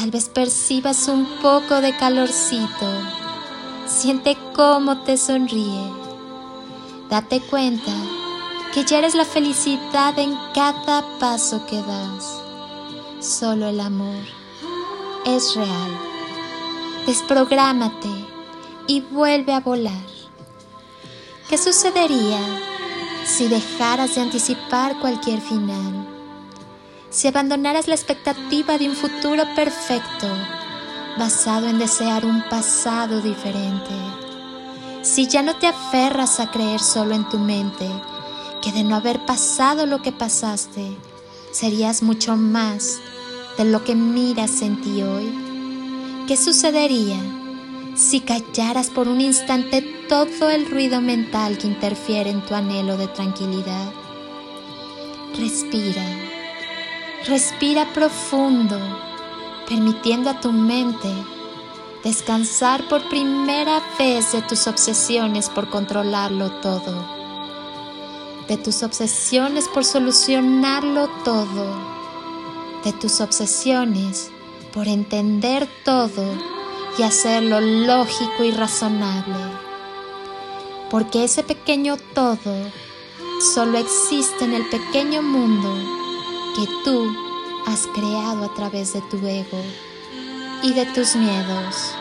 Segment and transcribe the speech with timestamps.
[0.00, 2.90] Tal vez percibas un poco de calorcito
[3.86, 5.92] Siente cómo te sonríe.
[7.10, 7.92] Date cuenta
[8.72, 12.40] que ya eres la felicidad en cada paso que das.
[13.20, 14.24] Solo el amor
[15.26, 15.98] es real.
[17.06, 18.08] Desprográmate
[18.86, 20.06] y vuelve a volar.
[21.50, 22.40] ¿Qué sucedería
[23.26, 25.99] si dejaras de anticipar cualquier final?
[27.10, 30.28] Si abandonaras la expectativa de un futuro perfecto
[31.18, 33.90] basado en desear un pasado diferente.
[35.02, 37.88] Si ya no te aferras a creer solo en tu mente,
[38.62, 40.96] que de no haber pasado lo que pasaste,
[41.52, 43.00] serías mucho más
[43.58, 45.34] de lo que miras en ti hoy.
[46.28, 47.18] ¿Qué sucedería
[47.96, 53.08] si callaras por un instante todo el ruido mental que interfiere en tu anhelo de
[53.08, 53.92] tranquilidad?
[55.36, 56.29] Respira,
[57.26, 58.78] respira profundo
[59.68, 61.08] permitiendo a tu mente
[62.02, 67.04] descansar por primera vez de tus obsesiones por controlarlo todo,
[68.48, 71.76] de tus obsesiones por solucionarlo todo,
[72.84, 74.30] de tus obsesiones
[74.72, 76.24] por entender todo
[76.98, 79.36] y hacerlo lógico y razonable,
[80.90, 82.54] porque ese pequeño todo
[83.54, 85.99] solo existe en el pequeño mundo
[86.56, 87.12] que tú
[87.66, 89.62] has creado a través de tu ego
[90.62, 91.94] y de tus miedos.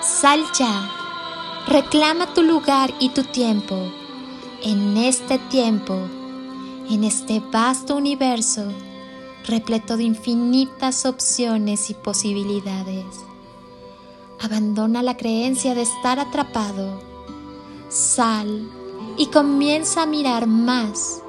[0.00, 0.90] Sal ya,
[1.66, 3.76] reclama tu lugar y tu tiempo
[4.62, 5.94] en este tiempo,
[6.90, 8.72] en este vasto universo
[9.48, 13.06] repleto de infinitas opciones y posibilidades.
[14.40, 17.00] Abandona la creencia de estar atrapado.
[17.88, 18.68] Sal
[19.16, 21.22] y comienza a mirar más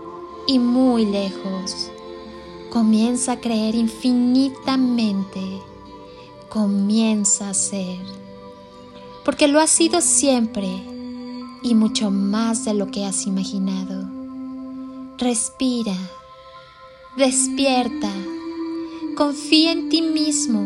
[0.47, 1.91] y muy lejos.
[2.69, 5.41] Comienza a creer infinitamente.
[6.49, 7.99] Comienza a ser.
[9.25, 10.67] Porque lo has sido siempre
[11.63, 14.07] y mucho más de lo que has imaginado.
[15.17, 15.95] Respira.
[17.17, 18.11] Despierta.
[19.17, 20.61] Confía en ti mismo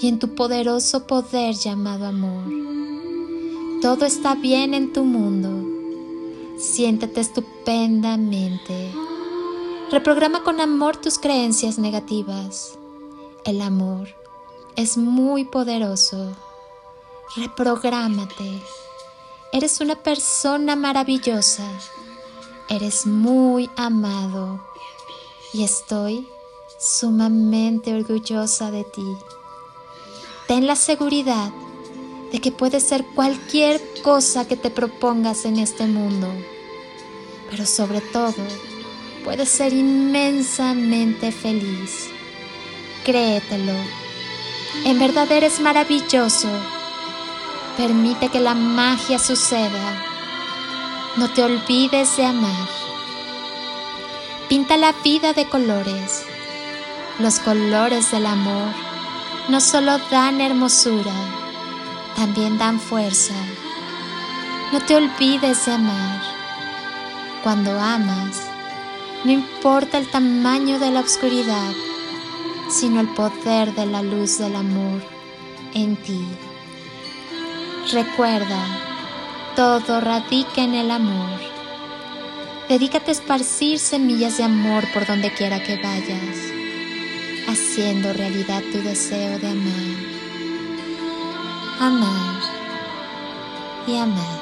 [0.00, 2.44] y en tu poderoso poder llamado amor.
[3.80, 5.61] Todo está bien en tu mundo.
[6.62, 8.92] Siéntete estupendamente.
[9.90, 12.78] Reprograma con amor tus creencias negativas.
[13.44, 14.08] El amor
[14.76, 16.36] es muy poderoso.
[17.34, 18.62] Reprográmate.
[19.52, 21.68] Eres una persona maravillosa.
[22.68, 24.64] Eres muy amado.
[25.52, 26.28] Y estoy
[26.78, 29.16] sumamente orgullosa de ti.
[30.46, 31.50] Ten la seguridad
[32.30, 36.28] de que puedes ser cualquier cosa que te propongas en este mundo.
[37.52, 38.34] Pero sobre todo,
[39.24, 42.08] puedes ser inmensamente feliz.
[43.04, 43.74] Créetelo.
[44.86, 46.48] En verdad eres maravilloso.
[47.76, 50.02] Permite que la magia suceda.
[51.18, 52.68] No te olvides de amar.
[54.48, 56.24] Pinta la vida de colores.
[57.18, 58.72] Los colores del amor
[59.50, 61.12] no solo dan hermosura,
[62.16, 63.34] también dan fuerza.
[64.72, 66.31] No te olvides de amar.
[67.42, 68.40] Cuando amas,
[69.24, 71.72] no importa el tamaño de la oscuridad,
[72.70, 75.02] sino el poder de la luz del amor
[75.74, 76.24] en ti.
[77.92, 78.64] Recuerda,
[79.56, 81.40] todo radica en el amor.
[82.68, 86.38] Dedícate a esparcir semillas de amor por donde quiera que vayas,
[87.48, 89.96] haciendo realidad tu deseo de amar.
[91.80, 92.40] Amar
[93.88, 94.41] y amar.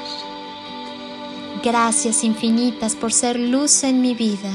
[1.63, 4.51] Gracias infinitas por ser luz en mi vida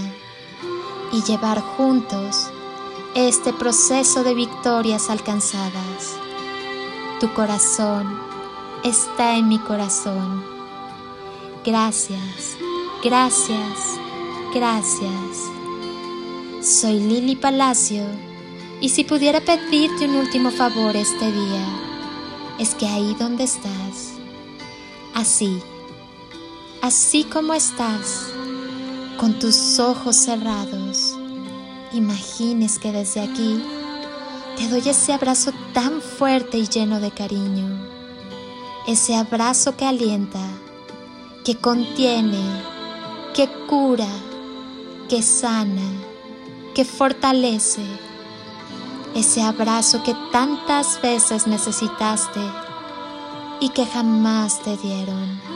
[1.12, 2.50] y llevar juntos
[3.14, 6.16] este proceso de victorias alcanzadas.
[7.20, 8.18] Tu corazón
[8.82, 10.44] está en mi corazón.
[11.64, 12.56] Gracias,
[13.04, 13.98] gracias,
[14.52, 15.50] gracias.
[16.60, 18.04] Soy Lili Palacio
[18.80, 21.66] y si pudiera pedirte un último favor este día,
[22.58, 24.14] es que ahí donde estás,
[25.14, 25.62] así,
[26.86, 28.28] así como estás,
[29.18, 31.16] con tus ojos cerrados,
[31.92, 33.60] imagines que desde aquí
[34.56, 37.66] te doy ese abrazo tan fuerte y lleno de cariño,
[38.86, 40.46] ese abrazo que alienta,
[41.44, 42.40] que contiene,
[43.34, 44.06] que cura,
[45.08, 45.90] que sana,
[46.72, 47.82] que fortalece,
[49.16, 52.40] ese abrazo que tantas veces necesitaste
[53.58, 55.55] y que jamás te dieron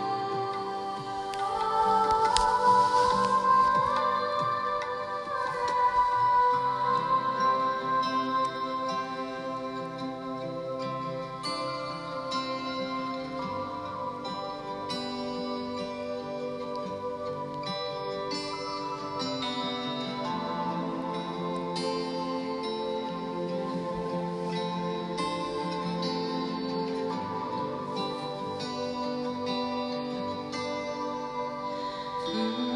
[32.27, 32.70] Mm-hmm.